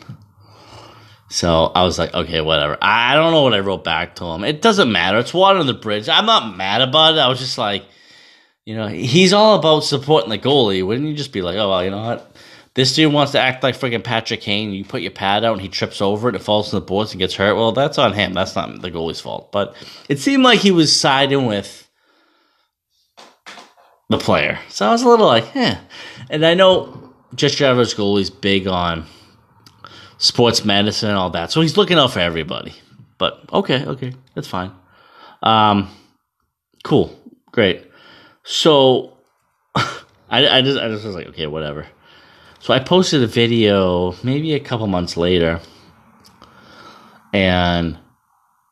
So 1.28 1.72
I 1.74 1.82
was 1.84 1.98
like, 1.98 2.12
okay, 2.12 2.42
whatever. 2.42 2.76
I 2.82 3.14
don't 3.14 3.32
know 3.32 3.42
what 3.42 3.54
I 3.54 3.60
wrote 3.60 3.84
back 3.84 4.16
to 4.16 4.24
him. 4.26 4.44
It 4.44 4.60
doesn't 4.60 4.92
matter. 4.92 5.18
It's 5.18 5.32
water 5.32 5.58
on 5.58 5.66
the 5.66 5.72
bridge. 5.72 6.08
I'm 6.08 6.26
not 6.26 6.56
mad 6.56 6.82
about 6.82 7.14
it. 7.14 7.20
I 7.20 7.28
was 7.28 7.38
just 7.38 7.56
like, 7.56 7.84
you 8.66 8.76
know, 8.76 8.88
he's 8.88 9.32
all 9.32 9.58
about 9.58 9.80
supporting 9.80 10.30
the 10.30 10.38
goalie. 10.38 10.86
Wouldn't 10.86 11.08
you 11.08 11.14
just 11.14 11.32
be 11.32 11.40
like, 11.40 11.56
oh, 11.56 11.70
well, 11.70 11.84
you 11.84 11.90
know 11.90 12.02
what? 12.02 12.36
This 12.74 12.94
dude 12.94 13.12
wants 13.12 13.32
to 13.32 13.40
act 13.40 13.62
like 13.62 13.78
freaking 13.78 14.04
Patrick 14.04 14.40
Kane. 14.40 14.72
You 14.72 14.84
put 14.84 15.02
your 15.02 15.10
pad 15.10 15.44
out 15.44 15.54
and 15.54 15.62
he 15.62 15.68
trips 15.68 16.00
over 16.00 16.28
it 16.28 16.34
and 16.34 16.44
falls 16.44 16.72
in 16.72 16.78
the 16.78 16.84
boards 16.84 17.12
and 17.12 17.18
gets 17.18 17.34
hurt. 17.34 17.54
Well, 17.54 17.72
that's 17.72 17.98
on 17.98 18.12
him. 18.12 18.34
That's 18.34 18.54
not 18.54 18.80
the 18.80 18.90
goalie's 18.90 19.20
fault. 19.20 19.52
But 19.52 19.74
it 20.08 20.18
seemed 20.18 20.42
like 20.42 20.60
he 20.60 20.70
was 20.70 20.94
siding 20.94 21.46
with 21.46 21.88
the 24.08 24.18
player. 24.18 24.58
So 24.68 24.86
I 24.86 24.90
was 24.90 25.02
a 25.02 25.08
little 25.08 25.26
like, 25.26 25.54
eh. 25.56 25.78
And 26.30 26.44
I 26.46 26.54
know 26.54 27.11
just 27.34 27.58
your 27.58 27.70
average 27.70 27.94
goalie's 27.94 28.30
big 28.30 28.66
on 28.66 29.06
sports 30.18 30.64
medicine 30.64 31.10
and 31.10 31.18
all 31.18 31.30
that. 31.30 31.50
So 31.50 31.60
he's 31.60 31.76
looking 31.76 31.98
out 31.98 32.12
for 32.12 32.20
everybody. 32.20 32.74
But 33.18 33.40
okay, 33.52 33.84
okay, 33.84 34.14
that's 34.34 34.48
fine. 34.48 34.72
Um, 35.42 35.88
cool, 36.84 37.18
great. 37.50 37.90
So 38.44 39.16
I, 39.74 40.48
I 40.48 40.62
just 40.62 40.78
I 40.78 40.88
just 40.88 41.04
was 41.04 41.14
like, 41.14 41.28
okay, 41.28 41.46
whatever. 41.46 41.86
So 42.60 42.72
I 42.72 42.78
posted 42.78 43.22
a 43.22 43.26
video 43.26 44.14
maybe 44.22 44.54
a 44.54 44.60
couple 44.60 44.86
months 44.86 45.16
later, 45.16 45.60
and 47.32 47.98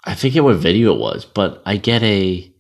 I 0.05 0.15
forget 0.15 0.45
what 0.45 0.57
video 0.57 0.95
it 0.95 1.01
was, 1.01 1.25
but 1.25 1.63
I 1.67 1.77
get 1.77 2.03
a 2.03 2.53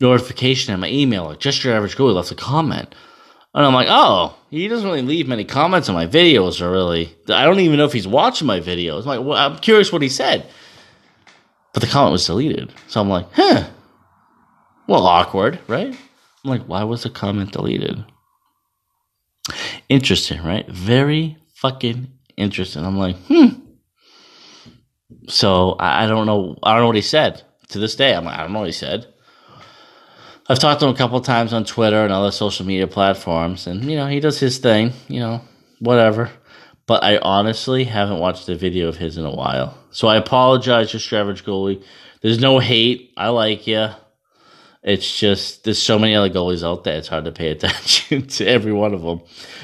notification 0.00 0.74
in 0.74 0.80
my 0.80 0.88
email 0.88 1.26
like 1.26 1.38
just 1.38 1.62
your 1.62 1.74
average 1.74 1.96
goalie 1.96 2.14
left 2.14 2.32
a 2.32 2.34
comment. 2.34 2.94
And 3.54 3.66
I'm 3.66 3.74
like, 3.74 3.88
oh, 3.90 4.34
he 4.50 4.66
doesn't 4.68 4.88
really 4.88 5.02
leave 5.02 5.28
many 5.28 5.44
comments 5.44 5.88
on 5.88 5.94
my 5.94 6.06
videos, 6.06 6.60
or 6.62 6.70
really. 6.70 7.14
I 7.28 7.44
don't 7.44 7.60
even 7.60 7.76
know 7.76 7.84
if 7.84 7.92
he's 7.92 8.08
watching 8.08 8.46
my 8.46 8.60
videos. 8.60 9.00
I'm 9.02 9.06
like, 9.06 9.20
well, 9.20 9.36
I'm 9.36 9.58
curious 9.58 9.92
what 9.92 10.02
he 10.02 10.08
said. 10.08 10.46
But 11.74 11.82
the 11.82 11.88
comment 11.88 12.12
was 12.12 12.26
deleted. 12.26 12.72
So 12.88 13.00
I'm 13.00 13.08
like, 13.08 13.26
huh. 13.32 13.68
Well, 14.88 15.06
awkward, 15.06 15.58
right? 15.68 15.88
I'm 16.44 16.50
like, 16.50 16.62
why 16.62 16.84
was 16.84 17.02
the 17.02 17.10
comment 17.10 17.52
deleted? 17.52 18.04
Interesting, 19.88 20.42
right? 20.42 20.66
Very 20.68 21.36
fucking 21.54 22.08
interesting. 22.36 22.84
I'm 22.84 22.98
like, 22.98 23.16
hmm. 23.26 23.48
So 25.28 25.76
I 25.78 26.06
don't 26.06 26.26
know. 26.26 26.58
I 26.62 26.72
don't 26.72 26.80
know 26.80 26.86
what 26.86 26.96
he 26.96 27.02
said. 27.02 27.42
To 27.68 27.78
this 27.78 27.96
day, 27.96 28.14
I'm 28.14 28.24
like, 28.24 28.38
I 28.38 28.42
don't 28.42 28.52
know 28.52 28.60
what 28.60 28.68
he 28.68 28.72
said. 28.72 29.11
I've 30.52 30.58
talked 30.58 30.80
to 30.80 30.86
him 30.86 30.94
a 30.94 30.98
couple 30.98 31.18
times 31.22 31.54
on 31.54 31.64
Twitter 31.64 32.04
and 32.04 32.12
other 32.12 32.30
social 32.30 32.66
media 32.66 32.86
platforms, 32.86 33.66
and 33.66 33.82
you 33.86 33.96
know 33.96 34.06
he 34.06 34.20
does 34.20 34.38
his 34.38 34.58
thing. 34.58 34.92
You 35.08 35.20
know, 35.20 35.40
whatever. 35.78 36.30
But 36.84 37.02
I 37.02 37.16
honestly 37.16 37.84
haven't 37.84 38.18
watched 38.18 38.50
a 38.50 38.54
video 38.54 38.88
of 38.88 38.98
his 38.98 39.16
in 39.16 39.24
a 39.24 39.34
while, 39.34 39.78
so 39.92 40.08
I 40.08 40.16
apologize, 40.16 40.92
just 40.92 41.10
your 41.10 41.22
average 41.22 41.46
goalie. 41.46 41.82
There's 42.20 42.38
no 42.38 42.58
hate. 42.58 43.14
I 43.16 43.30
like 43.30 43.66
you. 43.66 43.88
It's 44.82 45.18
just 45.18 45.64
there's 45.64 45.80
so 45.80 45.98
many 45.98 46.14
other 46.14 46.28
goalies 46.28 46.62
out 46.62 46.84
there. 46.84 46.98
It's 46.98 47.08
hard 47.08 47.24
to 47.24 47.32
pay 47.32 47.48
attention 47.52 48.26
to 48.26 48.46
every 48.46 48.74
one 48.74 48.92
of 48.92 49.00
them. 49.00 49.22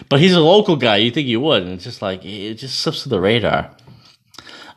But 0.09 0.21
he's 0.21 0.33
a 0.33 0.41
local 0.41 0.77
guy. 0.77 0.97
You 0.97 1.11
think 1.11 1.29
you 1.29 1.41
would, 1.41 1.65
and 1.65 1.73
it's 1.73 1.85
just 1.85 2.01
like 2.01 2.25
it 2.25 2.55
just 2.55 2.79
slips 2.79 3.03
to 3.03 3.11
the 3.11 3.21
radar. 3.21 3.77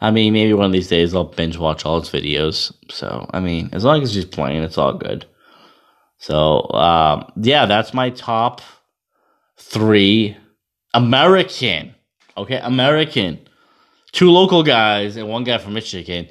I 0.01 0.11
mean, 0.11 0.33
maybe 0.33 0.53
one 0.53 0.65
of 0.65 0.73
these 0.73 0.89
days 0.89 1.15
I'll 1.15 1.23
binge 1.23 1.57
watch 1.57 1.85
all 1.85 2.01
his 2.01 2.09
videos. 2.09 2.73
So 2.89 3.29
I 3.33 3.39
mean, 3.39 3.69
as 3.71 3.85
long 3.85 4.03
as 4.03 4.13
he's 4.13 4.25
playing, 4.25 4.61
it's 4.63 4.77
all 4.77 4.97
good. 4.97 5.25
So 6.21 6.69
um, 6.69 7.31
yeah, 7.35 7.65
that's 7.65 7.95
my 7.95 8.11
top 8.11 8.61
three 9.57 10.37
American. 10.93 11.95
Okay, 12.37 12.59
American. 12.61 13.39
Two 14.11 14.29
local 14.29 14.61
guys 14.61 15.17
and 15.17 15.27
one 15.27 15.43
guy 15.43 15.57
from 15.57 15.73
Michigan. 15.73 16.27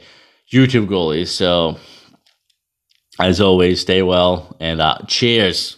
YouTube 0.53 0.87
goalies. 0.87 1.29
So 1.29 1.77
as 3.19 3.41
always, 3.41 3.81
stay 3.81 4.03
well 4.03 4.57
and 4.61 4.81
uh, 4.81 4.99
cheers. 5.09 5.77